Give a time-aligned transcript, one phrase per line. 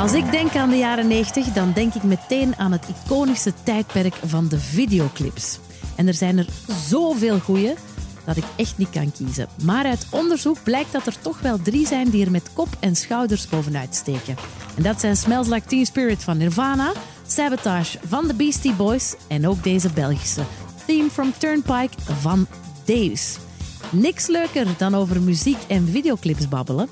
[0.00, 4.14] Als ik denk aan de jaren 90, dan denk ik meteen aan het iconische tijdperk
[4.14, 5.58] van de videoclips.
[5.96, 6.46] En er zijn er
[6.88, 7.74] zoveel goeie
[8.24, 9.48] dat ik echt niet kan kiezen.
[9.62, 12.96] Maar uit onderzoek blijkt dat er toch wel drie zijn die er met kop en
[12.96, 14.36] schouders bovenuit steken.
[14.76, 16.92] En dat zijn Smells Like Teen Spirit van Nirvana,
[17.26, 20.42] Sabotage van de Beastie Boys en ook deze Belgische
[20.86, 22.46] Theme from Turnpike van
[22.84, 23.36] Daves.
[23.90, 26.88] Niks leuker dan over muziek en videoclips babbelen.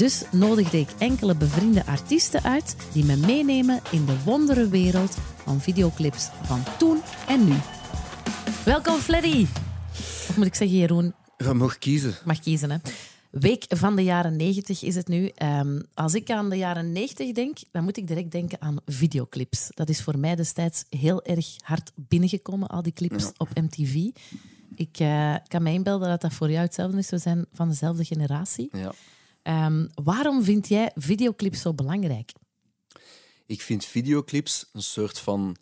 [0.00, 5.60] Dus nodigde ik enkele bevriende artiesten uit die me meenemen in de wondere wereld van
[5.60, 7.54] videoclips van toen en nu.
[8.64, 9.46] Welkom Fleddy.
[10.28, 11.14] Of moet ik zeggen Jeroen?
[11.36, 12.14] Je mag kiezen.
[12.24, 12.76] Mag kiezen hè.
[13.30, 15.26] Week van de jaren 90 is het nu.
[15.26, 19.68] Ehm, als ik aan de jaren 90 denk, dan moet ik direct denken aan videoclips.
[19.70, 23.94] Dat is voor mij destijds heel erg hard binnengekomen, al die clips op MTV.
[24.74, 27.10] Ik eh, kan me inbeelden dat dat voor jou hetzelfde is.
[27.10, 28.68] We zijn van dezelfde generatie.
[28.72, 28.92] Ja.
[29.42, 32.32] Ehm, waarom vind jij videoclips zo belangrijk?
[33.46, 35.56] Ik vind videoclips een soort van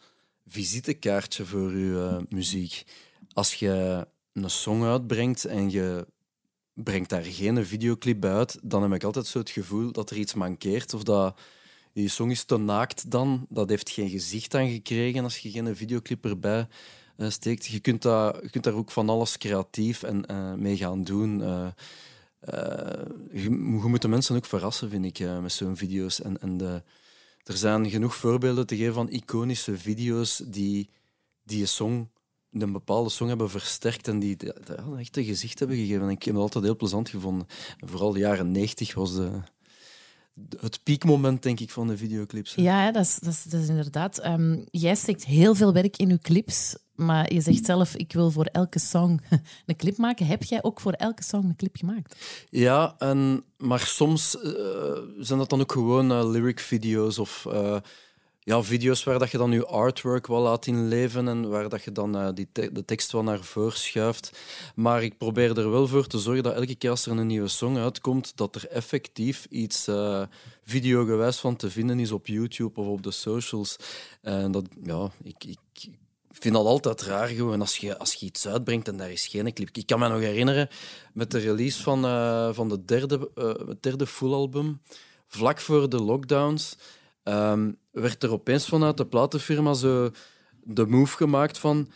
[0.47, 2.83] visitekaartje voor je eh, muziek.
[3.33, 6.07] Als je een song uitbrengt en je
[6.73, 10.17] brengt daar geen videoclip bij uit, dan heb ik altijd zo het gevoel dat er
[10.17, 11.39] iets mankeert of dat
[11.93, 13.47] die song is te naakt dan.
[13.49, 16.67] Dat heeft geen gezicht aan gekregen als je geen videoclip erbij
[17.17, 17.67] uh, steekt.
[17.67, 21.43] Je kunt, dat, je kunt daar ook van alles creatief en, uh, mee gaan doen.
[22.41, 22.55] Uh,
[23.33, 23.51] je, je,
[23.89, 26.23] moet de mensen ook verrassen, vind ik, met zo'n video's.
[26.23, 26.83] En, en de,
[27.45, 30.91] er zijn genoeg voorbeelden te geven van iconische video's die,
[31.43, 32.09] die een song
[32.53, 36.03] een bepaalde song hebben versterkt en die ja, echt een gezicht hebben gegeven.
[36.03, 37.47] En ik heb het altijd heel plezant gevonden.
[37.79, 39.31] En vooral de jaren 90 was de,
[40.61, 42.55] het piekmoment, denk ik, van de videoclips.
[42.55, 44.27] Ja, dat is, dat is, dat is inderdaad.
[44.27, 48.31] Um, jij steekt heel veel werk in je clips, maar je zegt zelf, ik wil
[48.31, 49.21] voor elke song
[49.67, 50.27] een clip maken.
[50.27, 52.17] Heb jij ook voor elke song een clip gemaakt?
[52.51, 54.53] Ja, en, maar soms uh,
[55.19, 57.47] zijn dat dan ook gewoon uh, lyric video's of...
[57.49, 57.77] Uh,
[58.41, 61.93] ja, video's waar dat je dan je artwork wel laat inleven en waar dat je
[61.93, 64.39] dan die de tekst wel naar voren schuift.
[64.75, 67.49] Maar ik probeer er wel voor te zorgen dat elke keer als er een nieuwe
[67.49, 69.89] song uitkomt, dat er effectief iets
[70.65, 73.77] videogewijs van te vinden is op YouTube of op de socials.
[74.23, 75.91] En dat, ja, ik, ik
[76.41, 79.53] vind dat altijd raar gewoon als je, als je iets uitbrengt en daar is geen
[79.53, 79.77] clip.
[79.77, 80.69] Ik kan me nog herinneren
[81.13, 83.31] met de release van, uh, van de derde,
[83.67, 84.81] het derde full album,
[85.27, 86.77] vlak voor de lockdowns.
[87.25, 90.11] Um, werd er opeens vanuit de platenfirma zo
[90.63, 91.89] de move gemaakt van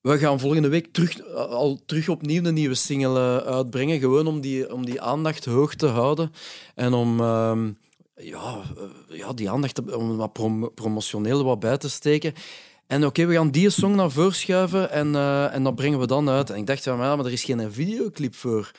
[0.00, 4.72] we gaan volgende week terug, al terug opnieuw een nieuwe single uitbrengen, gewoon om die,
[4.72, 6.32] om die aandacht hoog te houden
[6.74, 7.78] en om um,
[8.14, 8.62] ja,
[9.08, 12.34] ja, die aandacht om wat prom promotioneel wat bij te steken.
[12.90, 15.98] En oké, okay, we gaan die song naar voren schuiven en, uh, en dat brengen
[15.98, 16.50] we dan uit.
[16.50, 18.70] En ik dacht, ja, maar, er is geen videoclip voor.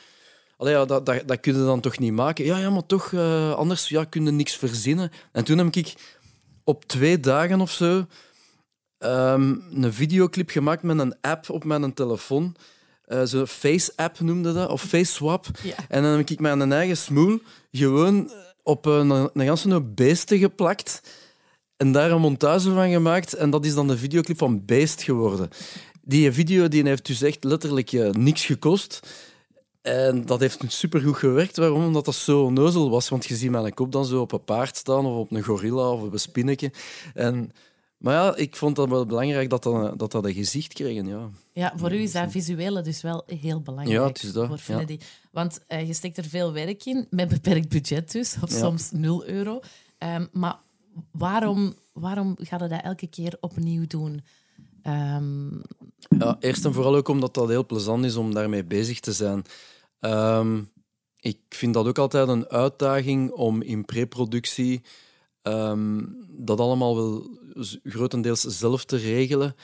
[0.57, 2.45] Allee, ja, dat, dat, dat kun je dan toch niet maken?
[2.45, 5.11] Ja, ja maar toch, uh, anders ja, kun je niks verzinnen.
[5.31, 5.93] En toen heb ik
[6.63, 8.05] op twee dagen of zo
[8.99, 12.55] um, een videoclip gemaakt met een app op mijn telefoon.
[13.07, 15.47] Uh, Zo'n Face-app noemde dat, of Face-swap.
[15.63, 15.75] Ja.
[15.87, 17.39] En dan heb ik mijn eigen smoel
[17.71, 18.31] gewoon
[18.63, 21.01] op een, een ganse beesten geplakt
[21.81, 23.33] en daar een montage van gemaakt.
[23.33, 25.49] En dat is dan de videoclip van Beest geworden.
[26.01, 28.99] Die video die heeft dus echt letterlijk uh, niks gekost.
[29.81, 31.57] En dat heeft supergoed gewerkt.
[31.57, 31.85] Waarom?
[31.85, 33.09] Omdat dat zo onnozel was.
[33.09, 35.91] Want je ziet mijn kop dan zo op een paard staan, of op een gorilla,
[35.91, 36.71] of op een spinnetje.
[37.13, 37.51] En,
[37.97, 41.05] maar ja, ik vond dat wel belangrijk dat dat, dat, dat een gezicht kreeg.
[41.05, 41.29] Ja.
[41.53, 43.99] ja, voor u is dat visuele dus wel heel belangrijk.
[43.99, 44.61] Ja, het is dat.
[44.61, 44.97] Voor ja.
[45.31, 48.57] Want uh, je steekt er veel werk in, met beperkt budget dus, of ja.
[48.57, 49.59] soms 0 euro.
[49.99, 50.59] Um, maar
[51.11, 54.23] waarom, waarom ga je dat elke keer opnieuw doen?
[54.83, 55.61] Um...
[56.19, 59.43] Ja, eerst en vooral ook omdat dat heel plezant is om daarmee bezig te zijn.
[59.99, 60.69] Um,
[61.19, 64.81] ik vind dat ook altijd een uitdaging om in preproductie
[65.43, 67.37] um, dat allemaal wel
[67.83, 69.55] grotendeels zelf te regelen.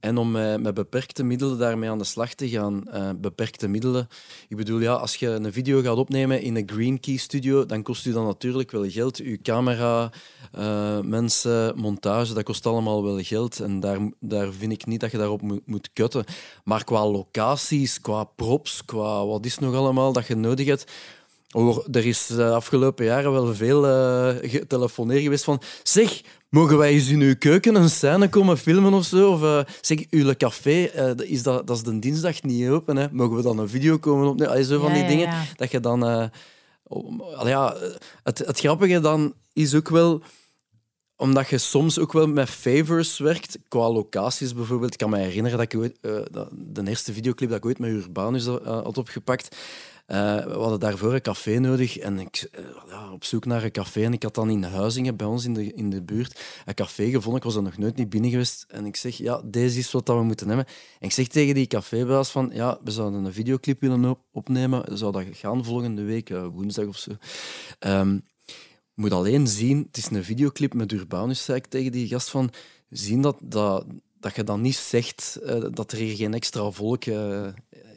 [0.00, 2.84] En om met, met, beperkte middelen daarmee aan de slag te gaan.
[2.94, 4.08] Uh, beperkte middelen.
[4.48, 7.82] Ik bedoel, ja, als je een video gaat opnemen in een Green Key studio, dan
[7.82, 9.16] kost u dat natuurlijk wel geld.
[9.16, 10.10] Uw camera,
[10.58, 13.60] uh, mensen, montage, dat kost allemaal wel geld.
[13.60, 16.24] En daar, daar vind ik niet dat je daarop moet kutten.
[16.64, 20.92] Maar qua locaties, qua props, qua wat is nog allemaal dat je nodig hebt.
[21.92, 27.08] Er is de afgelopen jaren wel veel uh, getelefoneerd geweest van zeg, mogen wij eens
[27.08, 29.30] in uw keuken een scène komen filmen of zo?
[29.30, 33.06] Of uh, zeg, uw café, uh, is dat, dat is de dinsdag niet open, hè?
[33.10, 34.52] mogen we dan een video komen opnemen?
[34.52, 35.44] Allee, zo van Ja, die ja, dingen, ja.
[35.56, 36.30] dat je dan...
[36.82, 37.76] oh, ja,
[38.22, 40.22] het, het grappige dan is ook wel
[41.16, 44.92] omdat je soms ook wel met favors werkt, qua locaties bijvoorbeeld.
[44.92, 47.90] Ik kan me herinneren dat ik ooit, uh, de eerste videoclip dat ik ooit met
[47.90, 49.56] Urbanus had opgepakt.
[50.06, 52.50] Uh, we hadden daarvoor een café nodig en ik
[52.88, 54.02] ja, op zoek naar een café.
[54.04, 57.10] En ik had dan in Huizingen, bij ons in de, in de buurt, een café
[57.10, 57.36] gevonden.
[57.36, 58.64] Ik was er nog nooit niet binnen geweest.
[58.68, 60.66] En ik zeg, ja, deze is wat we moeten hebben.
[60.98, 64.98] En ik zeg tegen die cafébaas van, ja, we zouden een videoclip willen opnemen.
[64.98, 67.10] Zou dat gaan volgende week, woensdag of zo.
[67.80, 68.24] Um,
[68.94, 72.50] moet alleen zien, het is een videoclip met Urbanus, zei tegen die gast van,
[72.88, 73.86] zien dat, dat,
[74.20, 75.38] dat je dan niet zegt
[75.70, 77.46] dat er hier geen extra volk uh,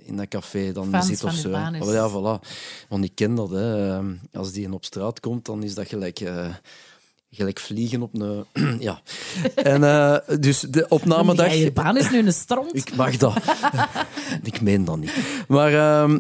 [0.09, 1.49] in dat café dan Fans zit of zo.
[1.49, 2.47] Oh, ja, voilà.
[2.89, 3.49] Want ik ken dat.
[3.49, 3.95] Hè.
[3.95, 6.19] Ehm, als die op straat komt, dan is dat gelijk...
[6.19, 6.47] Uh,
[7.31, 8.45] gelijk vliegen op een.
[8.79, 9.01] ja.
[9.55, 11.53] En uh, dus de opnamedag.
[11.53, 12.75] Je baan is nu een stront.
[12.85, 13.35] Ik mag dat.
[14.43, 15.13] ik meen dat niet.
[15.47, 16.15] Maar uh,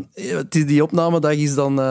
[0.49, 1.79] die, die opnamedag is dan.
[1.79, 1.85] Uh,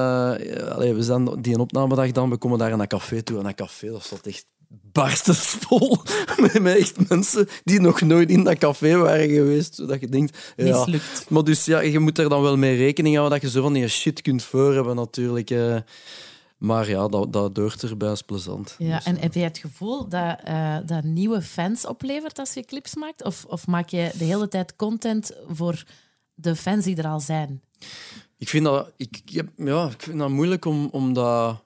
[0.70, 2.30] allez, we zijn die opnamedag dan.
[2.30, 3.38] We komen daar naar een café toe.
[3.38, 6.02] En dat café dat staat echt barstensvol
[6.36, 9.74] met, met echt mensen die nog nooit in dat café waren geweest.
[9.74, 10.64] Zodat je denkt, ja.
[10.64, 11.26] Mislukt.
[11.28, 13.72] Maar dus ja, je moet er dan wel mee rekening houden dat je zo van
[13.72, 15.50] die shit kunt voor hebben natuurlijk.
[16.58, 18.74] Maar ja, dat, dat doort erbij is plezant.
[18.78, 22.54] Ja, Dus, en eh, heb je het gevoel dat uh, dat nieuwe fans oplevert als
[22.54, 23.24] je clips maakt?
[23.24, 25.84] Of, of maak je de hele tijd content voor
[26.34, 27.62] de fans die er al zijn?
[28.36, 29.20] Ik vind dat, ik,
[29.56, 31.64] ja, ik vind dat moeilijk om, om, dat,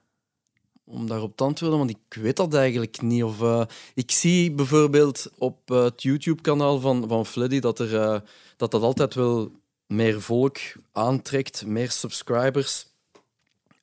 [0.93, 3.23] om daarop te antwoorden, want ik weet dat eigenlijk niet.
[3.23, 3.63] Of, uh,
[3.93, 8.19] ik zie bijvoorbeeld op uh, het YouTube-kanaal van, van Fleddy dat, er, uh,
[8.57, 9.51] dat dat altijd wel
[9.87, 10.57] meer volk
[10.91, 12.85] aantrekt, meer subscribers.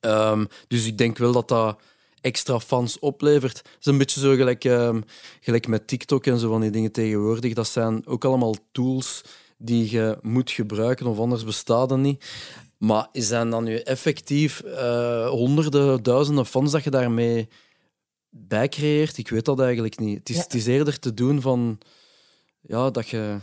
[0.01, 1.79] Um, dus ik denk wel dat dat
[2.21, 3.57] extra fans oplevert.
[3.57, 5.03] Het is een beetje zo gelijk, um,
[5.39, 7.53] gelijk met TikTok en zo van die dingen tegenwoordig.
[7.53, 9.21] Dat zijn ook allemaal tools
[9.57, 12.25] die je moet gebruiken, of anders bestaat het niet.
[12.81, 17.47] Maar zijn dan nu effectief uh, honderden, duizenden fans dat je daarmee
[18.29, 19.17] bij creëert?
[19.17, 20.17] Ik weet dat eigenlijk niet.
[20.19, 20.41] Het is, ja.
[20.41, 21.77] het is eerder te doen van
[22.61, 23.37] ja, dat je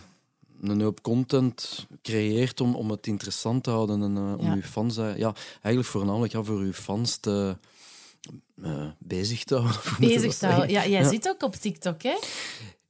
[0.63, 4.55] een hoop content creëert om, om het interessant te houden en uh, om Ja.
[4.55, 4.99] je fans...
[4.99, 7.57] uh, ja, eigenlijk voornamelijk ja, voor je fans te,
[8.57, 9.81] uh, bezig te houden.
[10.09, 10.71] Bezig te houden.
[10.71, 12.17] Ja, jij zit ook op TikTok, hè?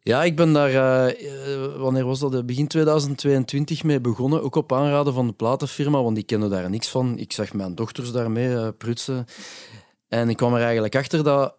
[0.09, 2.47] Ja, ik ben daar, eh, eh, wanneer was dat?
[2.47, 4.43] Begin 2022 mee begonnen.
[4.43, 7.19] Ook op aanraden van de platenfirma, want die kenden daar niks van.
[7.19, 9.25] Ik zag mijn dochters daarmee eh, prutsen.
[10.09, 11.57] En ik kwam er eigenlijk achter dat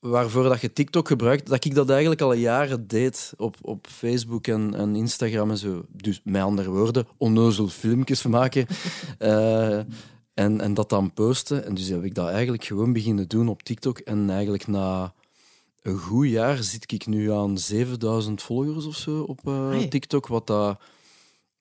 [0.00, 4.46] waarvoor dat je TikTok gebruikt, dat ik dat eigenlijk al jaren deed op, op Facebook
[4.46, 5.84] en, en Instagram en zo.
[5.88, 8.66] Dus met andere woorden, onnozel filmpjes maken.
[9.18, 9.78] Eh,
[10.34, 11.64] en, en dat dan posten.
[11.64, 13.98] En dus heb ik dat eigenlijk gewoon beginnen doen op TikTok.
[13.98, 15.14] En eigenlijk na
[15.82, 19.78] een goed jaar zit ik nu aan 7000 volgers of zo op eh.
[19.78, 20.80] TikTok, wat dat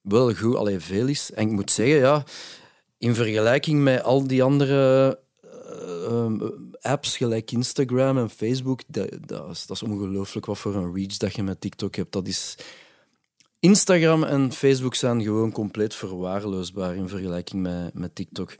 [0.01, 1.31] wel goed, alleen veel is.
[1.31, 2.23] En ik moet zeggen, ja,
[2.97, 6.49] in vergelijking met al die andere eh, ehm,
[6.81, 11.17] apps, gelijk Instagram en Facebook, dat, dat is, dat is ongelooflijk wat voor een reach
[11.17, 12.11] dat je met TikTok hebt.
[12.11, 12.55] Dat is...
[13.59, 18.55] Instagram en Facebook zijn gewoon compleet verwaarloosbaar in vergelijking met, met TikTok.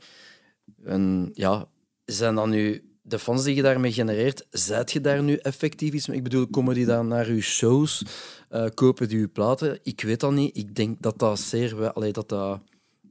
[0.84, 1.68] En ja,
[2.04, 6.06] zijn dan nu de fans die je daarmee genereert, zijt je daar nu effectief iets
[6.06, 6.16] mee?
[6.16, 8.04] Ik bedoel, komen die dan naar je shows?
[8.48, 9.78] Eh, kopen die je platen?
[9.82, 10.56] Ik weet dat niet.
[10.56, 11.92] Ik denk dat dat zeer...
[11.92, 12.60] Allee, dat dat,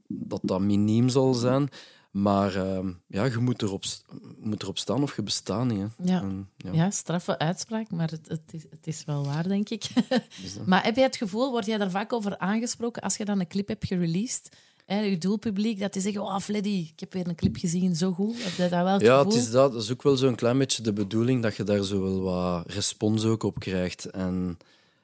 [0.07, 1.69] dat dat miniem zal zijn.
[2.11, 3.83] Maar ehm, ja, je moet erop,
[4.39, 5.79] moet erop staan of je bestaat niet.
[5.79, 6.11] Hè.
[6.13, 6.21] Ja.
[6.21, 6.71] En, ja.
[6.71, 9.89] Ja, straffe uitspraak, maar het, het, is, het is wel waar, denk ik.
[10.65, 13.47] Maar heb jij het gevoel, word jij daar vaak over aangesproken als je dan een
[13.47, 14.57] clip hebt gereleased?
[14.91, 18.11] Hè, je doelpubliek, dat die zeggen, oh Fleddy, ik heb weer een clip gezien, zo
[18.11, 18.43] goed.
[18.43, 19.33] Heb je dat wel het Ja, gevoel?
[19.33, 19.73] het is dat.
[19.73, 22.71] Dat is ook wel zo'n klein beetje de bedoeling dat je daar zo wel wat
[22.71, 24.05] respons ook op krijgt.
[24.05, 24.57] En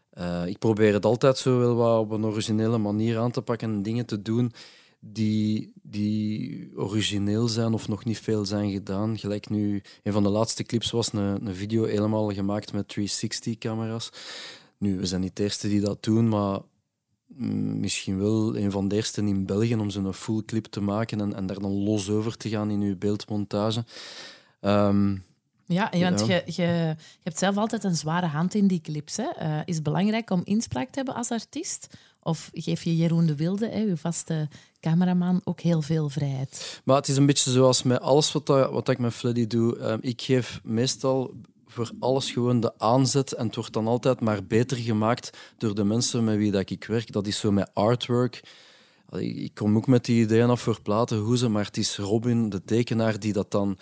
[0.09, 3.69] eh, ik probeer het altijd zo wel wat op een originele manier aan te pakken
[3.69, 4.51] en dingen te doen
[4.99, 9.17] die, die origineel zijn of nog niet veel zijn gedaan.
[9.17, 14.09] Gelijk nu, een van de laatste clips was een, een video helemaal gemaakt met 360-camera's.
[14.77, 16.59] Nu, we zijn niet de eerste die dat doen, maar
[17.35, 21.35] misschien wel een van de eerste in België om zo'n full clip te maken en,
[21.35, 23.83] en daar dan los over te gaan in uw beeldmontage.
[24.59, 25.15] Ehm,
[25.65, 26.25] Ja, want Ja.
[26.25, 29.17] Je, je, je hebt zelf altijd een zware hand in die clips.
[29.17, 29.23] Hè.
[29.23, 31.87] Eh, is het belangrijk om inspraak te hebben als artiest?
[32.19, 34.47] Of geef je Jeroen de Wilde, hè, uw vaste
[34.79, 36.81] cameraman, ook heel veel vrijheid?
[36.83, 39.77] Maar het is een beetje zoals met alles wat, dat, wat ik met Fleddy doe.
[39.77, 41.33] Ehm, ik geef meestal
[41.77, 45.83] voor alles gewoon de aanzet en het wordt dan altijd maar beter gemaakt door de
[45.83, 47.11] mensen met wie dat ik werk.
[47.11, 48.43] Dat is zo met artwork.
[49.17, 52.49] Ik kom ook met die ideeën af voor platen, hoe ze, maar het is Robin,
[52.49, 53.77] de tekenaar, die dat dan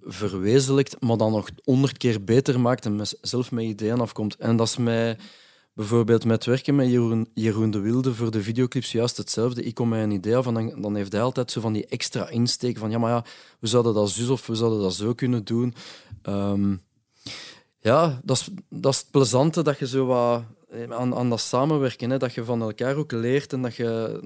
[0.00, 4.36] verwezenlijkt, maar dan nog honderd keer beter maakt en zelf met ideeën afkomt.
[4.36, 5.18] En dat is mij
[5.72, 9.62] bijvoorbeeld met werken met Jeroen, Jeroen de Wilde voor de videoclips juist hetzelfde.
[9.62, 12.28] Ik kom met een idee en dan, dan heeft hij altijd zo van die extra
[12.28, 13.24] insteek van ja, maar ja,
[13.58, 15.74] we zouden dat zus of we zouden dat zo kunnen doen.
[16.22, 16.76] Ehm,
[17.84, 21.40] Ja, dat is, dat is het plezante dat je zo wat eh, aan, aan dat
[21.40, 24.20] samenwerken, hè, dat je van elkaar ook leert en dat je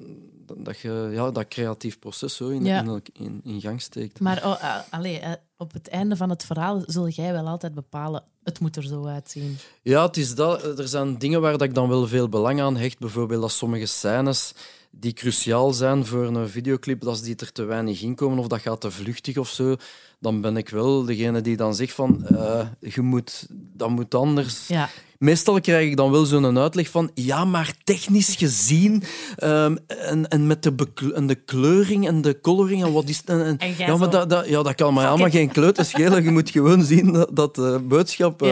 [0.57, 2.81] dat, je, ja, dat creatief proces zo in, Ja.
[2.83, 4.21] in, in, in gang steekt.
[4.21, 8.23] Maar oh, allee, eh, op het einde van het verhaal zul jij wel altijd bepalen,
[8.43, 9.57] het moet er zo uitzien.
[9.83, 10.79] Ja, het is dat.
[10.79, 12.99] Er zijn dingen waar dat ik dan wel veel belang aan hecht.
[12.99, 14.55] Bijvoorbeeld dat sommige scènes
[14.91, 18.61] die cruciaal zijn voor een videoclip, als die er te weinig in komen of dat
[18.61, 19.77] gaat te vluchtig of zo,
[20.21, 24.67] dan ben ik wel degene die dan zegt van, eh, je moet, dat moet anders.
[24.69, 24.89] Ja.
[25.19, 29.03] Meestal krijg ik dan wel zo'n uitleg van ja, maar technisch gezien
[29.37, 30.75] ehm, en, en met de,
[31.15, 34.11] en de kleuring en de coloring en wat is en, en- En jij ja, maar
[34.11, 36.23] dat, dat, ja, dat kan fuck allemaal geen kleuten schelen.
[36.23, 38.49] Je moet gewoon zien dat, dat de boodschap eh.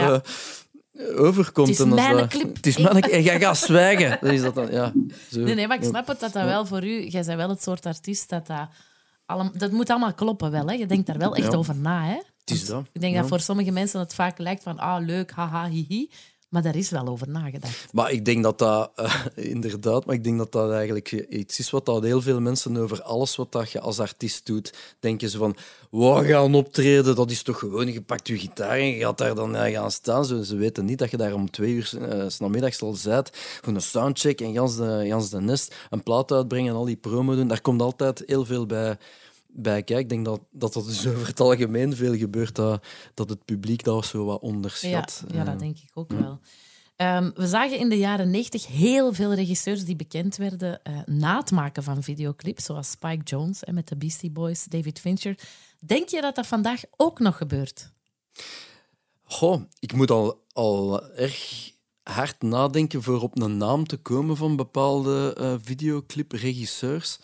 [1.15, 1.67] Overkomt.
[1.67, 2.55] Het is en als mijn dat- clip.
[2.55, 4.21] Het is mijn En jij gaat zwijgen.
[4.21, 4.91] Is dat dan, ja,
[5.31, 5.39] zo.
[5.39, 7.07] Nee, nee, maar ik snap het dat dat wel voor u...
[7.07, 8.67] Jij bent wel het soort artiest dat dat...
[9.25, 10.73] allem- dat moet allemaal kloppen wel, hè.
[10.73, 11.57] Je denkt daar wel echt Ja.
[11.57, 12.17] over na, hè.
[12.39, 12.85] Het is dat.
[12.91, 13.19] Ik denk ja.
[13.19, 16.09] dat voor sommige mensen het vaak lijkt van ah, leuk, haha, hihi.
[16.47, 17.93] Maar daar is wel over nagedacht.
[17.93, 21.69] Maar ik denk dat dat, eh, inderdaad, maar ik denk dat dat eigenlijk iets is
[21.69, 25.37] wat dat heel veel mensen over alles wat dat je als artiest doet, denken ze
[25.37, 25.55] van,
[25.89, 29.35] wow, gaan optreden, dat is toch gewoon, je pakt je gitaar en je gaat daar
[29.35, 30.25] dan eh, gaan staan.
[30.25, 31.91] Ze, weten niet dat je daar om twee uur
[32.39, 33.29] namiddags al zit
[33.61, 36.95] voor een soundcheck en gans de, gans de nest, een plaat uitbrengen en al die
[36.95, 37.47] promo doen.
[37.47, 38.97] Daar komt altijd heel veel bij,
[39.57, 39.83] bij.
[39.85, 43.83] Ik denk dat, dat dat dus over het algemeen veel gebeurt, dat, dat het publiek
[43.83, 45.23] dat zo wat Ja, onderschat.
[45.27, 46.39] ja, Eh, dat denk ik ook wel.
[46.95, 51.37] Ehm, we zagen in de jaren 90 heel veel regisseurs die bekend werden eh, na
[51.37, 55.39] het maken van videoclips, zoals Spike Jones en met de Beastie Boys, David Fincher.
[55.79, 57.91] Denk je dat dat vandaag ook nog gebeurt?
[59.23, 61.71] Goh, ik moet al, al erg
[62.03, 67.19] hard nadenken voor op een naam te komen van bepaalde eh videoclip-regisseurs.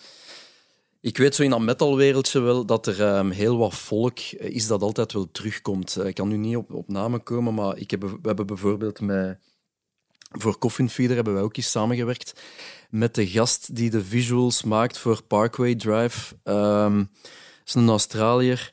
[1.04, 4.68] Ik weet zo in dat metalwereldje wel dat er ehm, heel wat volk eh, is
[4.68, 5.96] dat altijd wel terugkomt.
[5.96, 9.02] Eh, ik kan nu niet op, op namen komen, maar ik heb, we hebben bijvoorbeeld
[9.02, 9.38] met...
[10.32, 12.42] Voor Coffin Feeder hebben wij ook eens samengewerkt
[12.90, 16.36] met de gast die de visuals maakt voor Parkway Drive.
[16.44, 17.08] Ehm, dat
[17.66, 18.70] is een Australiër.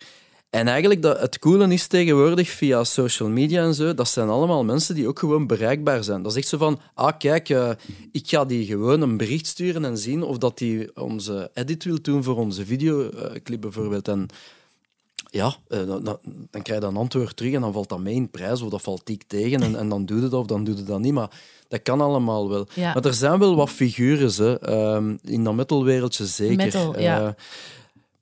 [0.51, 4.65] En eigenlijk, dat, het coole is tegenwoordig via social media en zo, dat zijn allemaal
[4.65, 6.23] mensen die ook gewoon bereikbaar zijn.
[6.23, 7.71] Dat is echt zo van, ah kijk, eh,
[8.13, 12.03] ik ga die gewoon een bericht sturen en zien of dat die onze edit wil
[12.03, 14.09] doen voor onze videoclip bijvoorbeeld.
[14.09, 14.29] En
[15.31, 16.19] ja, eh, dan,
[16.51, 18.83] dan, krijg je een antwoord terug en dan valt dat mee in prijs of dat
[18.83, 21.13] valt dik tegen en, en dan doe je dat of dan doe je dat niet.
[21.13, 21.31] Maar
[21.69, 22.67] dat kan allemaal wel.
[22.75, 22.95] Ja.
[22.95, 26.57] Maar er zijn wel wat figuren hè, ehm, in dat metalwereldje zeker.
[26.57, 27.35] Metal, ja.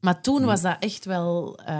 [0.00, 1.58] Maar toen was dat echt wel...
[1.64, 1.74] eh,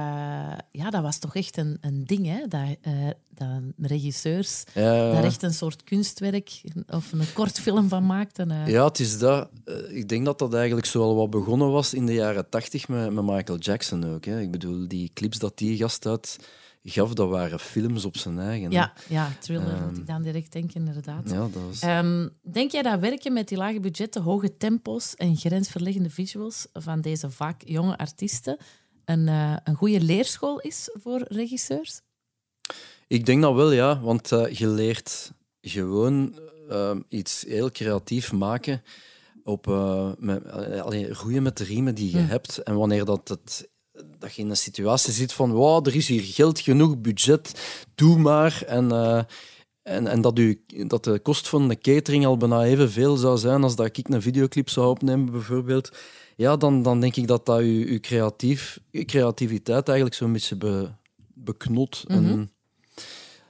[0.70, 2.46] ja, dat was toch echt een, een ding, hè?
[2.48, 2.92] Dat, eh,
[3.34, 3.48] dat
[3.78, 5.12] regisseurs ja.
[5.12, 8.50] daar echt een soort kunstwerk of een kort film van maakten.
[8.50, 8.66] eh.
[8.66, 9.48] Ja, het is dat.
[9.88, 13.12] Ik denk dat dat eigenlijk zo al wat begonnen was in de jaren tachtig met,
[13.12, 14.25] met Michael Jackson ook.
[14.25, 14.40] Hè.
[14.40, 16.37] Ik bedoel, die clips dat die gast uit
[16.82, 18.70] gaf, dat waren films op zijn eigen.
[18.70, 18.76] hè.
[18.76, 21.30] Ja, ja, thriller Ehm, moet ik dan direct denken, inderdaad.
[21.30, 21.80] Ja, dat was...
[21.80, 27.00] Ehm, denk jij dat werken met die lage budgetten, hoge tempo's en grensverleggende visuals van
[27.00, 28.56] deze vaak jonge artiesten
[29.04, 32.00] een, eh, een goede leerschool is voor regisseurs?
[33.06, 34.00] Ik denk dat wel, ja.
[34.00, 38.82] Want eh, je leert gewoon eh, iets heel creatief maken
[39.44, 42.26] op eh, met, eh, allee, roeien met de riemen die je Hm.
[42.26, 42.58] hebt.
[42.58, 43.68] En wanneer dat, het,
[44.18, 47.54] dat je in een situatie zit van wow, er is hier geld genoeg, budget,
[47.94, 48.62] doe maar.
[48.66, 49.22] En, eh,
[49.82, 53.62] en, en dat, u, dat de kost van de catering al bijna evenveel zou zijn
[53.62, 55.90] als dat ik een videoclip zou opnemen, bijvoorbeeld.
[56.37, 60.88] Ja, dan, dan denk ik dat dat je, je, creatief, creativiteit eigenlijk zo'n beetje be,
[61.34, 62.04] beknot.
[62.08, 62.16] Mhm.
[62.16, 62.50] En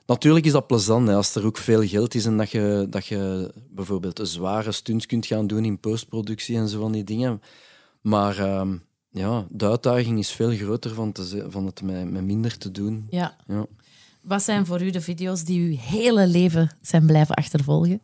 [0.07, 3.07] natuurlijk is dat plezant hè, als er ook veel geld is en dat je, dat
[3.07, 7.43] je bijvoorbeeld een zware stunts kunt gaan doen in postproductie en zo van die dingen.
[8.01, 8.77] Maar ehm,
[9.19, 13.07] ja, de uitdaging is veel groter van, te, van het met, met minder te doen.
[13.11, 13.37] Ja.
[13.47, 13.67] Ja.
[14.23, 18.01] Wat zijn voor u de video's die uw hele leven zijn blijven achtervolgen?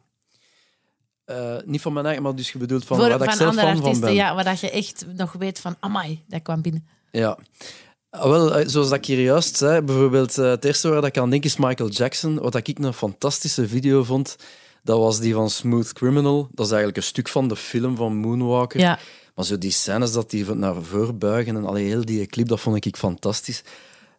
[1.25, 3.39] Eh, niet van mijn eigen, maar dus je bedoelt van voor, waar dat ik van
[3.39, 4.25] zelf andere fan van artiesten, ben.
[4.25, 6.87] ja, waar dat je echt nog weet van, amai, dat kwam binnen.
[7.11, 7.39] Ja.
[8.11, 11.19] Ah, Wel, eh, zoals dat ik hier juist zei, bijvoorbeeld eh, het eerste waar ik
[11.19, 12.39] aan denk is Michael Jackson.
[12.39, 14.37] Wat ik een fantastische video vond,
[14.83, 16.49] dat was die van Smooth Criminal.
[16.51, 18.81] Dat is eigenlijk een stuk van de film van Moonwalker.
[18.81, 18.99] Ja,
[19.35, 22.61] Maar zo die scènes dat die naar voren buigen en allee, heel die clip, dat
[22.61, 23.63] vond ik fantastisch.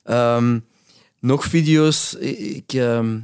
[0.03, 0.59] Ehm,
[1.19, 2.13] nog video's.
[2.13, 3.19] Ik, ehm,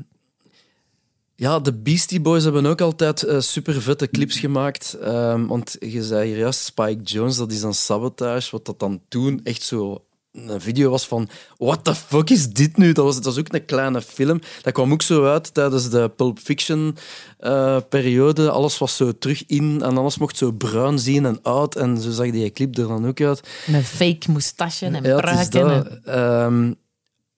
[1.36, 4.93] ja, de Beastie Boys hebben ook altijd eh, super vette clips gemaakt.
[4.93, 8.51] Ehm, want je zei hier juist Spike Jones, dat is een sabotage.
[8.51, 12.77] Wat dat dan toen echt zo een video was van what the fuck is dit
[12.77, 12.91] nu?
[12.91, 14.39] Dat was, dat was ook een kleine film.
[14.61, 16.95] Dat kwam ook zo uit tijdens de Pulp Fiction
[17.39, 18.50] eh, periode.
[18.50, 21.75] Alles was zo terug in en alles mocht zo bruin zien en oud.
[21.75, 23.47] En zo zag die clip er dan ook uit.
[23.67, 25.69] met fake moustache en Ja, pruiken.
[25.71, 26.01] en-.
[26.05, 26.73] Ehm,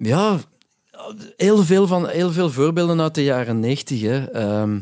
[0.10, 0.40] ja,
[1.38, 4.28] heel veel, van, heel veel voorbeelden uit de jaren negentig.
[4.30, 4.80] Ehm,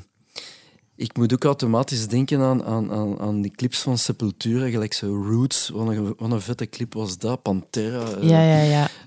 [1.01, 5.23] ik moet ook automatisch denken aan, aan, aan, aan die clips van Sepultura, gelijk zo
[5.29, 5.69] Roots.
[5.69, 8.11] Wat een, wat een vette clip was dat, Pantera.
[8.11, 8.61] eh, Ja, ja,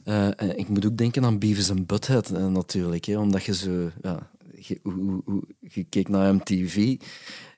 [0.04, 0.34] ja.
[0.36, 3.90] eh, ik moet ook denken aan Beavis and Butthead eh, natuurlijk, hè, omdat je zo...
[4.02, 6.96] Ja, je, hoe- hoe- je keek naar MTV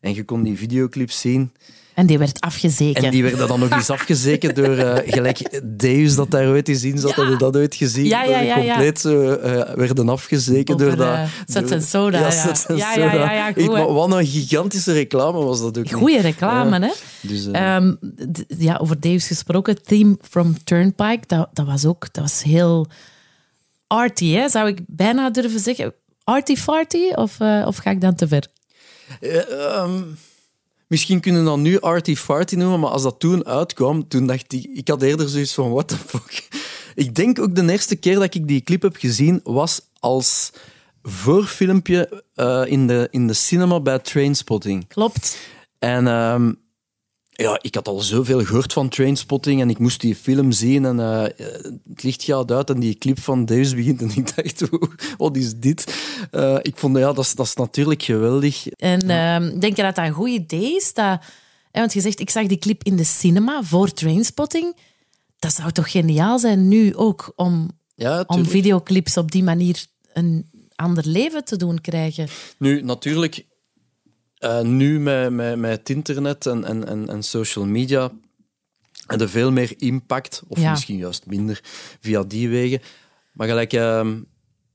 [0.00, 1.50] en je kon die videoclips zien.
[1.96, 3.02] En die werd afgezeken.
[3.02, 6.82] En die werden dan nog eens afgezeken door eh, gelijk Deus dat daar ooit eens
[6.82, 7.16] in zat.
[7.16, 7.28] Ja.
[7.28, 8.04] Je dat ooit gezien?
[8.04, 8.64] Ja, ja, ja, ja.
[8.64, 11.14] compleet zo eh, werden afgezeken Over, door dat...
[11.14, 12.30] eh, Sets door- and Soda, ja.
[12.30, 13.12] Sets Ja, ja, Soda.
[13.12, 15.90] ja, ja, goed, Ik, wat een gigantische reclame was dat ook.
[15.90, 16.92] Goeie reclame, hè?
[17.20, 17.94] Dus, eh, Ehm,
[18.58, 19.82] ja, over Dave's gesproken.
[19.82, 22.86] Theme from Turnpike, dat, dat was ook dat was heel
[23.86, 24.48] arty, hè?
[24.48, 25.92] zou ik bijna durven zeggen.
[26.24, 27.08] Arty-farty?
[27.14, 28.46] Of, of ga ik dan te ver?
[29.20, 30.02] Eh, ehm,
[30.86, 34.52] misschien kunnen we dat nu Arty Farty noemen, maar als dat toen uitkwam, toen dacht
[34.52, 34.64] ik...
[34.64, 36.48] Ik had eerder zoiets van, what the fuck?
[36.94, 40.52] Ik denk ook de eerste keer dat ik die clip heb gezien, was als
[41.02, 44.88] voorfilmpje eh, in, de, in de cinema bij Trainspotting.
[44.88, 45.38] Klopt.
[45.78, 46.52] En ehm,
[47.36, 51.00] ja, ik had al zoveel gehoord van Trainspotting en ik moest die film zien en
[51.00, 51.22] eh,
[51.88, 55.36] het licht gaat uit en die clip van Deus begint en ik dacht, "Wow, wat
[55.36, 55.94] is dit?
[56.30, 58.68] Eh, ik vond, ja, dat is, dat is natuurlijk geweldig.
[58.68, 60.92] En ehm, denk je dat dat een goed idee is?
[60.92, 61.20] Dat,
[61.70, 64.76] hè, want je zegt, ik zag die clip in de cinema voor Trainspotting.
[65.38, 70.50] Dat zou toch geniaal zijn nu ook om, Ja, om videoclips op die manier een
[70.74, 72.28] ander leven te doen krijgen?
[72.58, 73.44] Nu, natuurlijk,
[74.38, 78.10] eh, nu met, met, met het internet en, en, en, en social media
[79.06, 80.70] en er veel meer impact, of Ja.
[80.70, 81.60] misschien juist minder,
[82.00, 82.80] via die wegen.
[83.32, 84.20] Maar gelijk, ehm,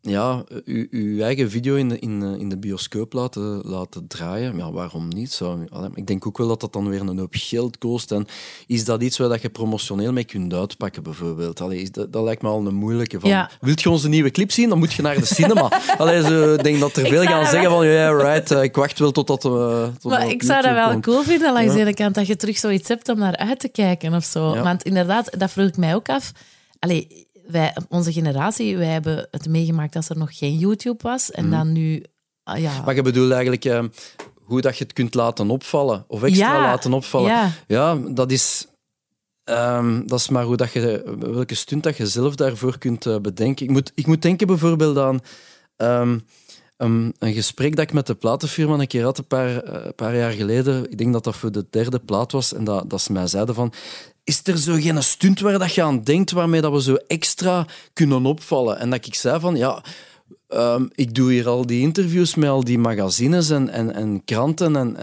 [0.02, 4.58] ja, uw, uw eigen video in de, in, eh, in de bioscoop laten, laten draaien,
[4.58, 5.32] ja, waarom niet?
[5.32, 5.60] Zo,
[5.94, 8.12] ik denk ook wel dat dat dan weer een hoop geld kost.
[8.12, 8.26] En
[8.68, 11.62] is dat iets waar dat je promotioneel mee kunt uitpakken, bijvoorbeeld?
[11.62, 13.20] Allee, is dat, dat lijkt me al een moeilijke.
[13.20, 13.50] Van, Ja.
[13.62, 14.70] Wilt je onze nieuwe clip zien?
[14.70, 15.72] Dan moet je naar de cinema.
[15.98, 19.12] Allee, ik denk dat er veel gaan zeggen van, ja, right, eh, ik wacht wel
[19.12, 19.46] tot dat...
[19.46, 21.04] eh, tot Maar ik zou dat wel komt.
[21.06, 21.86] cool vinden langs de Ja.
[21.86, 24.54] ene kant, dat je terug zoiets hebt om naar uit te kijken of zo.
[24.54, 24.64] Ja.
[24.64, 26.32] Want inderdaad, dat vroeg ik mij ook af.
[26.80, 31.32] Allee, wij, onze generatie, wij hebben het meegemaakt als er nog geen YouTube was.
[31.32, 32.04] En dan nu...
[32.44, 32.86] ah, ja, Mhm.
[32.86, 33.84] Maar je bedoelt eigenlijk eh,
[34.36, 37.30] hoe dat je het kunt laten opvallen, of extra Ja, laten opvallen.
[37.30, 37.52] ja.
[37.68, 38.68] Ja, dat is,
[39.44, 43.18] ehm, dat is maar hoe dat je, welke stunt dat je zelf daarvoor kunt eh,
[43.20, 43.66] bedenken.
[43.66, 45.20] Ik moet, ik moet denken bijvoorbeeld aan
[45.76, 46.18] ehm,
[46.78, 50.16] een, een gesprek dat ik met de platenfirma een keer had, een paar, eh, paar
[50.16, 50.92] jaar geleden.
[50.92, 52.54] Ik denk dat dat voor de derde plaat was.
[52.54, 53.74] En dat, dat ze mij zeiden van...
[54.24, 57.66] Is er zo geen stunt waar dat je aan denkt, waarmee dat we zo extra
[57.94, 58.80] kunnen opvallen?
[58.80, 59.84] En dat ik zei van, ja...
[60.48, 64.76] Ehm, ik doe hier al die interviews met al die magazines en, en, en kranten
[64.76, 64.96] en,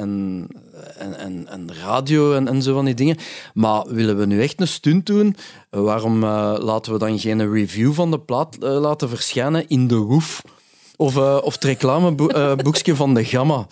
[0.98, 3.16] en, en, radio en, zo van die dingen.
[3.54, 5.36] Maar willen we nu echt een stunt doen?
[5.70, 9.96] Waarom eh, laten we dan geen review van de plaat eh, laten verschijnen in de
[9.96, 10.42] Woef?
[10.96, 13.66] Of, eh, of het reclameboekje van de Gamma.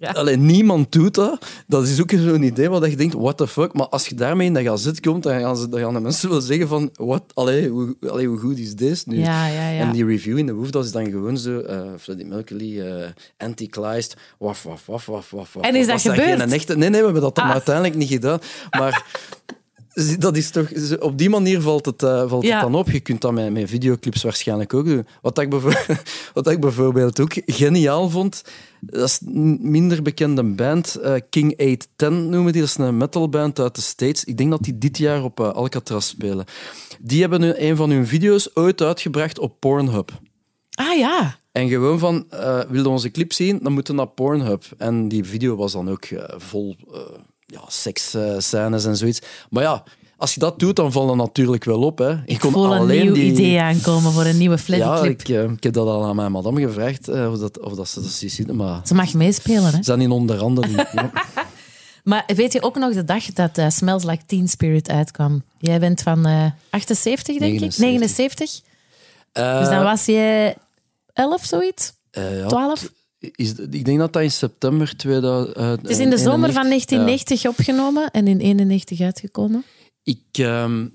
[0.00, 0.10] Ja.
[0.10, 1.46] Alleen niemand doet dat.
[1.66, 3.72] Dat is ook zo'n idee wat je denkt, what the fuck.
[3.72, 6.28] Maar als je daarmee in de gazet komt, dan gaan, ze, dan gaan de mensen
[6.30, 7.22] wel zeggen van, what?
[7.34, 9.18] Allee, hoe, allee, hoe goed is deze nu?
[9.18, 9.80] Ja, ja, ja.
[9.80, 13.08] En die review in de Woef, dat is dan gewoon zo, eh Freddie Mercury, eh
[13.38, 15.56] Antichrist, waf, waf, waf, waf, waf.
[15.60, 16.40] En is dat gebeurd?
[16.40, 16.76] geen echte...
[16.76, 17.50] Nee, nee, we hebben dat dan Ah.
[17.52, 18.38] uiteindelijk niet gedaan.
[18.70, 19.04] Maar
[20.18, 20.98] dat is toch...
[20.98, 22.52] Op die manier valt het, eh, valt Ja.
[22.52, 22.90] het dan op.
[22.90, 25.06] Je kunt dat met, met videoclips waarschijnlijk ook doen.
[25.22, 26.02] Wat ik, bijvoorbeeld,
[26.34, 28.42] wat ik bijvoorbeeld ook geniaal vond,
[28.80, 32.60] dat is een minder bekende band, eh, King 810 noemen die.
[32.60, 34.24] Dat is een metalband uit de States.
[34.24, 36.44] Ik denk dat die dit jaar op eh, Alcatraz spelen.
[37.00, 40.10] Die hebben nu een van hun video's ooit uitgebracht op Pornhub.
[40.70, 41.38] Ah ja.
[41.52, 42.26] En gewoon van,
[42.68, 44.64] wil je onze clip zien, dan moeten we naar Pornhub.
[44.78, 46.76] En die video was dan ook vol
[47.52, 49.20] ja, seksscènes en zoiets.
[49.50, 49.82] Maar ja,
[50.16, 51.98] als je dat doet, dan valt dat natuurlijk wel op.
[51.98, 52.16] Hè.
[52.24, 55.20] Ik voel een nieuw idee aankomen voor een nieuwe Ja, Fleddy-clip.
[55.20, 57.88] ik, eh, ik heb dat al aan mijn madame gevraagd, eh, of, dat, of dat
[57.88, 58.56] ze dat zien.
[58.56, 59.70] Maar Ze mag meespelen, hè?
[59.70, 60.68] ze zijn in onder andere.
[60.94, 61.10] ja.
[62.04, 65.42] Maar weet je ook nog de dag dat eh, Smells Like Teen Spirit uitkwam?
[65.58, 67.78] Jij bent van eh 78, denk 79.
[67.78, 67.84] ik?
[67.90, 68.60] 79?
[69.32, 70.54] Eh, Dus dan was je
[71.12, 71.92] 11, zoiets?
[72.10, 72.90] eh, ja, 12?
[73.20, 75.56] Is, ik denk dat dat in september 2000...
[75.56, 79.64] eh, Het is in de zomer van 1990 opgenomen en in 91 uitgekomen.
[80.02, 80.86] Ik, ehm,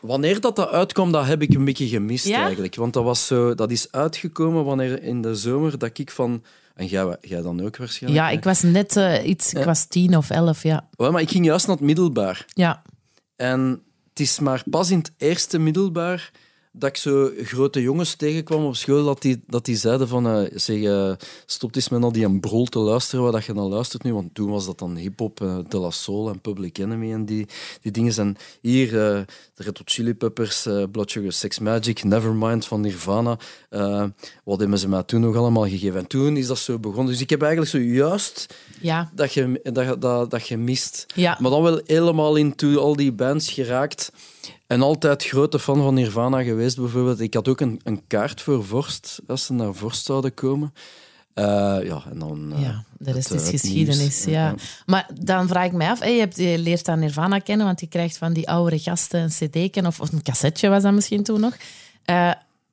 [0.00, 2.42] wanneer dat, dat uitkwam, dat heb ik een beetje gemist Ja?
[2.42, 2.74] eigenlijk.
[2.74, 6.42] Want dat, was zo, dat is uitgekomen wanneer in de zomer dat ik van...
[6.74, 8.24] En jij, jij dan ook waarschijnlijk?
[8.24, 10.88] Ja, ik was net eh, iets, ik was 10 of 11, ja.
[10.96, 12.44] Maar ik ging juist naar het middelbaar.
[12.54, 12.82] Ja,
[13.36, 16.30] En het is maar pas in het eerste middelbaar
[16.72, 20.50] dat ik zo grote jongens tegenkwam op school, dat die, dat die zeiden van, eh,
[20.54, 21.12] zeg, eh,
[21.46, 24.12] stop eens met al die een brol te luisteren, wat dat je dan luistert nu,
[24.14, 27.46] want toen was dat dan hip-hop, eh, De La Soul en Public Enemy en die,
[27.82, 28.16] die dingen.
[28.16, 33.38] En hier, de Red Hot Chili Peppers, Blood Sugar Sex Magic, Nevermind van Nirvana,
[34.44, 35.98] wat hebben ze mij toen nog allemaal gegeven?
[36.00, 37.12] En toen is dat zo begonnen.
[37.12, 41.06] Dus ik heb eigenlijk zojuist Ja, dat je, dat, dat, dat je mist.
[41.14, 41.38] ja.
[41.40, 44.12] Maar dan wel helemaal into al die bands geraakt.
[44.66, 47.20] En altijd grote fan van Nirvana geweest, bijvoorbeeld.
[47.20, 50.72] Ik had ook een, een kaart voor Vorst, als ze naar Vorst zouden komen.
[51.34, 51.44] Eh,
[51.82, 52.52] ja, en dan...
[52.52, 54.24] eh, Ja, de rest het, is het geschiedenis.
[54.24, 54.54] Ja.
[54.86, 57.80] Maar dan vraag ik mij af, hè, je, hebt, je leert aan Nirvana kennen, want
[57.80, 61.22] je krijgt van die oudere gasten een cd of, of een cassetje was dat misschien
[61.22, 61.56] toen nog.
[62.04, 62.32] Eh,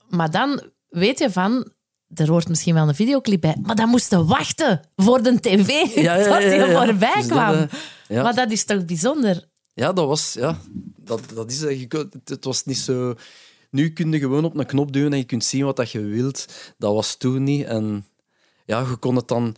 [0.09, 1.71] maar dan weet je van,
[2.13, 6.15] er hoort misschien wel een videoclip bij, maar dan moesten wachten voor de tv Ja,
[6.15, 6.85] ja, tot ja, die ja.
[6.85, 7.67] voorbij Dus dat, kwam.
[8.07, 8.23] ja.
[8.23, 9.47] Maar dat is toch bijzonder?
[9.73, 10.33] Ja, dat was...
[10.33, 10.57] Ja,
[11.07, 13.15] dat, dat is, eh, je het, was niet zo...
[13.69, 16.01] Nu kun je gewoon op een knop duwen en je kunt zien wat dat je
[16.01, 16.45] wilt.
[16.77, 17.65] Dat was toen niet.
[17.65, 18.05] En
[18.65, 19.55] ja, je kon het dan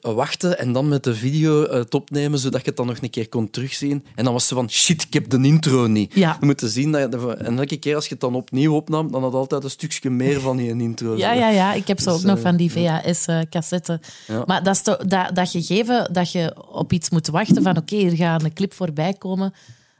[0.00, 3.10] wachten en dan met de video eh, het opnemen, zodat je het dan nog een
[3.10, 4.04] keer kon terugzien.
[4.14, 6.14] En dan was ze van, shit, ik heb de intro niet.
[6.14, 6.36] Ja.
[6.40, 7.36] Je moet zien dat je...
[7.36, 10.40] En elke keer als je het dan opnieuw opnam, dan had altijd een stukje meer
[10.40, 11.16] van die intro.
[11.16, 11.72] Ja, ja, ja.
[11.72, 14.00] Ik heb zo Dus, ook nog eh, van die VHS-cassetten.
[14.26, 14.42] Ja.
[14.46, 17.96] Maar dat, is toch, dat, dat gegeven dat je op iets moet wachten van oké,
[17.96, 19.54] hier gaat een clip voorbij komen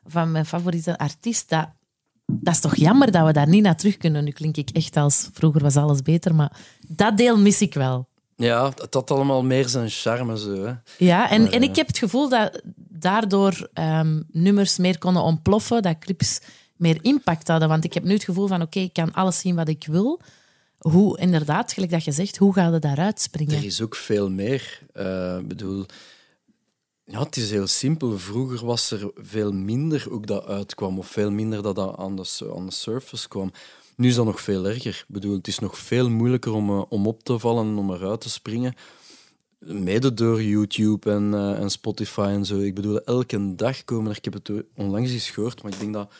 [0.09, 1.69] van mijn favoriete artiest, dat,
[2.27, 4.25] dat is toch jammer dat we daar niet naar terug kunnen.
[4.25, 6.57] Nu klink ik echt als vroeger was alles beter, maar
[6.89, 8.09] dat deel mis ik wel.
[8.37, 10.39] Ja, het had allemaal meer zijn charme.
[10.39, 10.73] Zo, hè.
[10.99, 15.23] Ja, en, Maar, en eh, ik heb het gevoel dat daardoor ehm, nummers meer konden
[15.23, 16.41] ontploffen, dat clips
[16.77, 17.69] meer impact hadden.
[17.69, 20.21] Want ik heb nu het gevoel van oké, ik kan alles zien wat ik wil.
[20.79, 23.57] Hoe, inderdaad, gelijk dat je zegt, hoe gaat het daaruit springen?
[23.57, 24.81] Er is ook veel meer.
[24.93, 25.87] Eh, Ik bedoel,
[27.11, 28.19] ja, het is heel simpel.
[28.19, 32.53] Vroeger was er veel minder ook dat uitkwam, of veel minder dat dat aan de,
[32.57, 33.53] aan de surface kwam.
[33.97, 35.05] Nu is dat nog veel erger.
[35.09, 37.93] Ik bedoel, het is nog veel moeilijker om, eh, om op te vallen en om
[37.93, 38.75] eruit te springen.
[39.59, 42.59] Mede door YouTube en, eh, en Spotify en zo.
[42.59, 45.93] Ik bedoel, elke dag komen er, ik heb het onlangs eens gehoord, maar ik denk
[45.93, 46.13] dat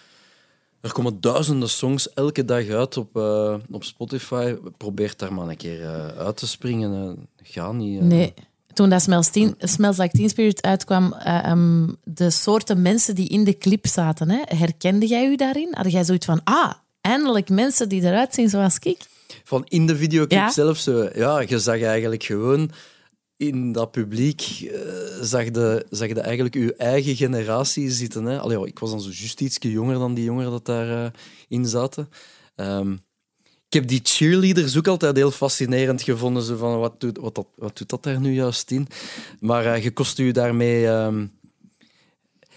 [0.81, 4.55] er komen duizenden songs elke dag uit op, eh, op Spotify.
[4.77, 7.29] Probeer daar maar een keer uit te springen.
[7.43, 8.01] ga niet.
[8.01, 8.35] Nee.
[8.79, 13.29] Toen dat Smells, Teen, Smells Like Teen Spirit uitkwam, eh, ehm, de soorten mensen die
[13.29, 15.69] in de clip zaten, hè, herkende jij u daarin?
[15.71, 18.99] Had jij zoiets van, ah, eindelijk mensen die eruit zien zoals ik?
[19.45, 20.51] Van in de videoclip Ja?
[20.51, 21.09] zelf zo.
[21.15, 22.71] Ja, je zag eigenlijk gewoon
[23.37, 24.81] in dat publiek eh,
[25.21, 28.25] zag, de, zag de eigenlijk je eigen generatie zitten.
[28.25, 28.41] Hè.
[28.41, 31.13] Allee, ja, ik was dan zo juist ietsje jonger dan die jongeren dat daarin
[31.49, 32.09] in zaten.
[32.55, 32.97] Ehm,
[33.69, 36.43] ik heb die cheerleaders ook altijd heel fascinerend gevonden.
[36.43, 38.89] Zo van, wat, doet, wat, dat, doet dat daar nu juist in?
[39.41, 40.87] Maar eh, je kost u daarmee...
[40.87, 41.27] ehm,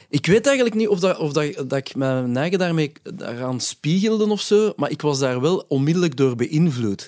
[0.10, 4.30] ik weet eigenlijk niet of, dat, of dat, dat ik mijn eigen daarmee daaraan spiegelde
[4.30, 7.08] of zo, maar ik was daar wel onmiddellijk door beïnvloed.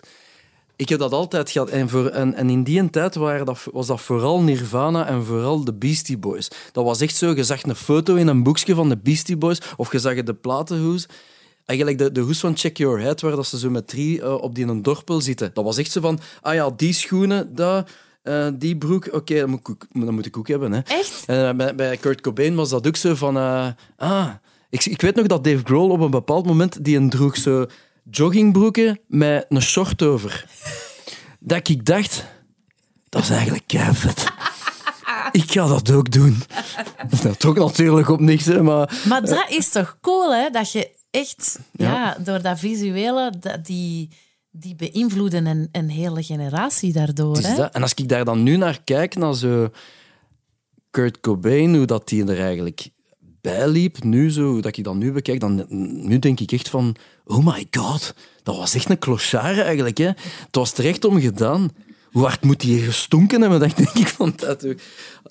[0.76, 1.70] Ik heb dat altijd gehad.
[1.70, 6.18] En, voor, in die tijd waren dat, was dat vooral Nirvana en vooral de Beastie
[6.18, 6.48] Boys.
[6.72, 9.62] Dat was echt zo, je zag een foto in een boekje van de Beastie Boys,
[9.78, 11.08] of je zag de platenhoes.
[11.66, 14.34] Eigenlijk de, de hoes van Check Your Head, waar dat ze zo met drie eh,
[14.34, 15.52] op die een dorpel zitten.
[15.54, 17.90] Dat was echt zo van, ah ja, die schoenen, dat,
[18.22, 20.72] eh, die broek, oké, dat, moet ik ook- dat moet ik ook hebben.
[20.72, 20.80] Hè.
[20.80, 21.24] Echt?
[21.26, 23.38] En eh, bij, bij Kurt Cobain was dat ook zo van...
[23.98, 24.30] ah,
[24.70, 27.66] ik, ik weet nog dat Dave Grohl op een bepaald moment die een droeg zo
[28.10, 30.46] joggingbroeken met een short over.
[31.40, 32.26] dat ik dacht,
[33.10, 34.26] dat is eigenlijk vet.
[35.32, 36.44] ik ga dat ook doen.
[37.22, 39.02] Dat toch natuurlijk op niks, hè, maar...
[39.08, 40.50] Maar dat is toch cool, hè?
[40.50, 42.18] Dat je echt, ja, Ja.
[42.24, 44.10] door dat visuele, dat die,
[44.52, 47.38] die beïnvloeden een, een hele generatie daardoor.
[47.38, 47.56] Hè?
[47.56, 47.74] dat.
[47.74, 49.70] En als ik daar dan nu naar kijk, naar zo
[50.90, 52.90] Kurt Cobain, hoe dat die er eigenlijk
[53.42, 55.66] bijliep, nu zo, hoe dat ik dat nu bekijk, dan
[56.08, 56.96] nu denk ik echt van,
[57.26, 59.98] oh my god, dat was echt een clochard eigenlijk.
[59.98, 60.06] Hè.
[60.06, 61.70] Het was terecht om gedaan.
[62.12, 64.66] Hoe hard moet hij gestonken hebben, dat denk ik van dat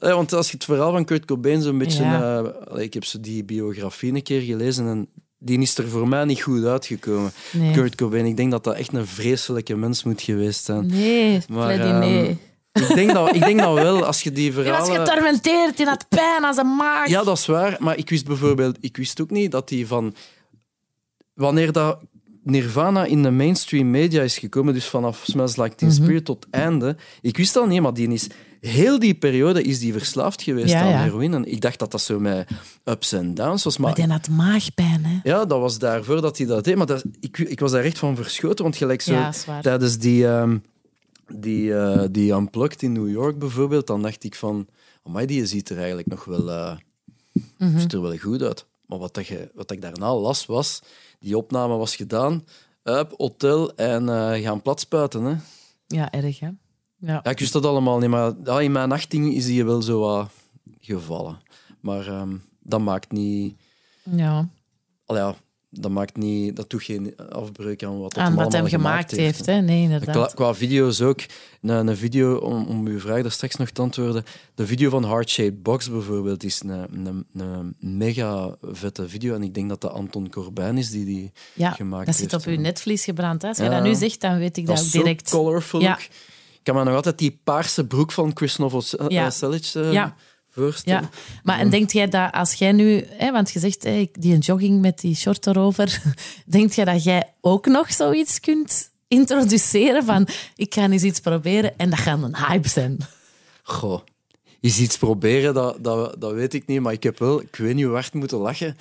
[0.01, 2.03] Want als je het verhaal van Kurt Cobain zo'n beetje...
[2.03, 2.42] Ja.
[2.42, 5.09] eh, ik heb zo die biografie een keer gelezen en
[5.44, 7.33] die is er voor mij niet goed uitgekomen.
[7.52, 7.72] Nee.
[7.72, 10.87] Kurt Cobain, ik denk dat dat echt een vreselijke mens moet geweest zijn.
[10.87, 12.38] Nee, Maar, Freddy, ehm, nee.
[12.72, 15.07] Ik denk, dat, ik denk dat wel, als je die Je was verhalen...
[15.07, 17.09] getormenteerd, je had pijn aan zijn maag.
[17.09, 17.76] Ja, dat is waar.
[17.81, 20.14] Maar ik wist bijvoorbeeld ik wist ook niet dat die van...
[21.35, 21.98] Wanneer dat
[22.44, 26.02] Nirvana in de mainstream media is gekomen, dus vanaf Smells Like Teen Mhm.
[26.02, 28.26] Spirit tot einde, ik wist dat niet, maar die is...
[28.62, 31.03] Heel die periode is die verslaafd geweest Ja, aan ja.
[31.03, 31.37] heroïne.
[31.37, 32.48] En ik dacht dat dat zo met
[32.85, 33.94] ups en downs was, Maar maar...
[34.07, 35.20] die had maagpijn, hè?
[35.31, 36.77] Ja, dat was daarvoor dat hij dat deed.
[36.77, 39.31] Maar dat, ik, ik was daar echt van verschoten, want gelijk zo...
[39.62, 40.59] Tijdens die, ehm
[41.37, 44.66] die, eh, die Unplugged in New York bijvoorbeeld, dan dacht ik van...
[45.03, 46.77] Amai, die ziet er eigenlijk nog wel, eh,
[47.59, 47.79] Mhm.
[47.79, 48.66] ziet er wel goed uit.
[48.87, 50.81] maar wat, dat je, wat ik daarna las was,
[51.18, 52.44] die opname was gedaan,
[52.85, 55.22] up, hotel en eh, gaan platspuiten.
[55.25, 55.35] Hè.
[55.87, 56.48] Ja, erg hè.
[57.07, 57.21] Ja.
[57.23, 60.01] Ja, ik wist dat allemaal niet, maar ja, in mijn achting is die wel zo
[60.01, 60.31] wat
[60.81, 61.38] gevallen.
[61.81, 63.55] Maar ehm, dat maakt niet...
[64.03, 64.49] ja.
[65.07, 65.35] Al ja,
[65.71, 66.57] dat maakt niet...
[66.57, 69.61] Dat doet geen afbreuk aan wat, Aan hem wat hem gemaakt heeft, hè?
[69.61, 70.35] Nee, inderdaad.
[70.35, 71.21] qua video's ook.
[71.62, 74.25] Een, een video, om, om uw vraag daar straks nog te antwoorden.
[74.55, 79.35] De video van Heart Shaped Box bijvoorbeeld is een, een, een mega vette video.
[79.35, 82.47] En ik denk dat dat Anton Corbijn is die die Ja, gemaakt dat zit heeft,
[82.47, 83.43] op uw netvlies gebrand.
[83.43, 83.49] Hè?
[83.49, 83.71] Als je Ja.
[83.71, 85.31] dat nu zegt, dan weet ik dat, Dat ook direct.
[85.31, 85.99] colorful Ja.
[86.62, 89.81] Kan me nog altijd die paarse broek van Chris Novoselic Ja.
[89.83, 90.14] eh Ja.
[90.51, 91.01] voorstellen.
[91.03, 91.09] Ja,
[91.42, 94.98] maar en denkt jij dat als jij nu, hè, want je zegt die jogging met
[94.98, 96.03] die short erover,
[96.46, 101.79] denkt jij dat jij ook nog zoiets kunt introduceren van ik ga eens iets proberen
[101.79, 102.96] en dat gaat een hype zijn?
[103.62, 104.01] Goh,
[104.61, 106.81] is iets proberen, dat, dat, dat weet ik niet.
[106.81, 108.77] Maar ik heb wel, ik weet niet hoe hard moeten lachen,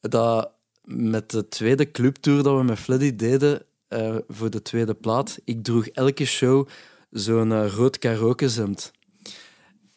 [0.00, 0.50] dat
[0.84, 5.64] met de tweede clubtour dat we met Fleddy deden, eh, voor de tweede plaat, ik
[5.64, 6.68] droeg elke show
[7.10, 8.92] zo'n rood karaokezemd.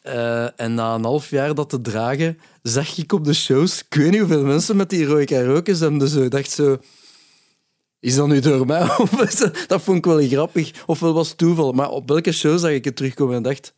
[0.00, 3.94] Eh, en na een half jaar dat te dragen, zag ik op de shows, ik
[3.94, 6.22] weet niet hoeveel mensen met die rode karaokezemden zo.
[6.22, 6.78] Ik dacht zo...
[8.00, 8.80] Is dat nu door mij?
[9.66, 10.84] Dat, vond ik wel grappig.
[10.86, 11.72] Ofwel was het toeval.
[11.72, 13.74] Maar op welke show zag ik het terugkomen en dacht...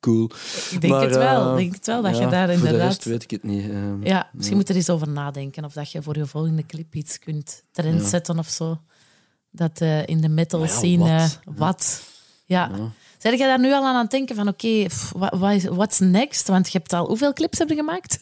[0.00, 0.30] Cool.
[0.70, 1.50] Ik denk Maar, het wel.
[1.50, 2.88] eh, denk het wel dat ja, je daar Voor de inderdaad...
[2.88, 3.70] rest weet ik het niet.
[3.70, 3.92] eh.
[4.02, 7.18] Ja, misschien moet er eens over nadenken of dat je voor je volgende clip iets
[7.18, 8.80] kunt trendzetten of zo.
[9.50, 11.28] Dat in de metal ja, scene...
[11.44, 12.02] wat?
[12.48, 12.56] Eh?
[12.56, 12.70] Ja.
[13.18, 15.10] Zijn jij daar nu al aan het denken van oké, is-
[15.70, 16.48] what's next?
[16.48, 17.06] Want je hebt al...
[17.06, 18.18] Hoeveel clips heb je gemaakt?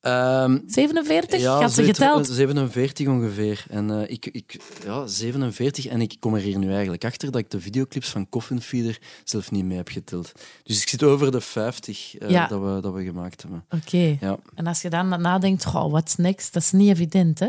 [0.00, 1.40] Ehm, 47?
[1.40, 2.26] ja, Had ze geteld?
[2.26, 3.64] 47 ongeveer.
[3.70, 5.86] En eh, ik, ik, ja, 47.
[5.86, 8.98] En ik kom er hier nu eigenlijk achter dat ik de videoclips van Coffin Feeder
[9.24, 10.32] zelf niet mee heb geteld.
[10.62, 12.46] Dus ik zit over de 50 eh, Ja.
[12.46, 13.64] dat, we, dat we gemaakt hebben.
[13.70, 14.16] Oké.
[14.20, 14.38] Ja.
[14.54, 16.52] En als je dan nadenkt, goh, what's next?
[16.52, 17.48] Dat is niet evident, hè?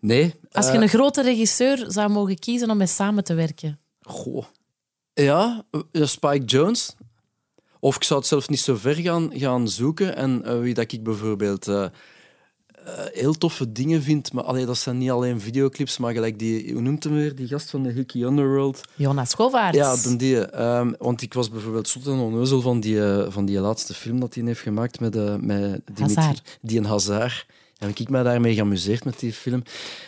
[0.00, 0.34] Nee.
[0.52, 3.78] Als je eh, een grote regisseur zou mogen kiezen om mee samen te werken.
[4.00, 4.44] Goh.
[5.14, 6.94] Ja, eh, Spike Jones.
[7.80, 10.16] Of ik zou het zelf niet zo ver gaan, gaan zoeken.
[10.16, 11.86] En eh, wie dat ik bijvoorbeeld eh,
[13.12, 14.32] heel toffe dingen vind.
[14.32, 17.34] Maar allee, dat zijn niet alleen videoclips, maar gelijk die, hoe noemt hem weer?
[17.34, 18.80] Die gast van de Hickey Underworld.
[18.94, 19.76] Jonas Schovaerts.
[19.76, 20.46] Ja, dan die.
[20.46, 24.34] ehm, want ik was bijvoorbeeld zot en onnozel van die, van die laatste film dat
[24.34, 26.58] hij heeft gemaakt met, met Hazard.
[26.60, 27.46] die een Hazard.
[27.78, 29.62] En heb ik me daarmee geamuseerd met die film.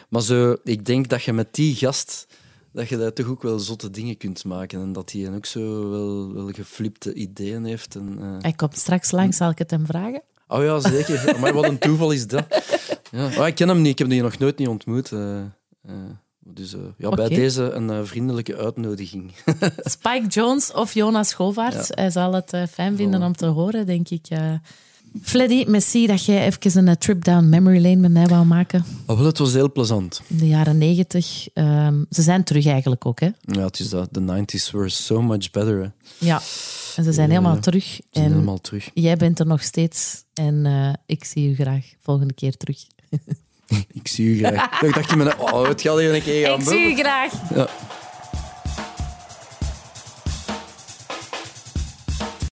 [0.09, 2.27] Maar zo, ik denk dat je met die gast
[2.75, 4.81] dat je daar toch ook wel zotte dingen kunt maken.
[4.81, 7.95] En dat hij ook zo wel, wel geflipte ideeën heeft.
[7.95, 10.23] En, eh, Hij komt straks langs, zal ik het hem vragen?
[10.49, 11.35] Oh ja, zeker.
[11.41, 12.47] Maar wat een toeval is dat.
[13.11, 13.29] Ja.
[13.39, 15.13] Maar ik ken hem niet, ik heb die nog nooit niet ontmoet.
[15.13, 15.45] eh, eh.
[16.39, 19.33] dus ja, bij deze een vriendelijke uitnodiging.
[19.97, 21.89] Spike Jones of Jonas Schovaerts.
[21.95, 24.27] Hij zal het fijn vinden om te horen, denk ik.
[25.23, 28.85] Fleddy, merci dat jij even een eh, trip down memory lane met mij wou maken.
[29.07, 30.23] Oh, wel, het was heel plezant.
[30.27, 31.49] In de jaren negentig.
[31.53, 33.29] Ehm, ze zijn terug eigenlijk ook, hè?
[33.41, 34.09] Ja, het is dat.
[34.11, 35.81] De 90s were so much better.
[35.83, 35.89] Hè.
[36.19, 36.41] Ze Ja.
[36.97, 37.85] En ze zijn helemaal terug.
[37.85, 38.91] zijn En helemaal terug.
[38.95, 40.25] jij bent er nog steeds.
[40.35, 42.79] En eh, ik zie u graag volgende keer terug.
[43.93, 44.83] Ik zie u graag.
[44.83, 47.33] ik dacht je me, oh, het gaat hier een keer gaan Ik zie u graag.
[47.55, 47.69] Ja.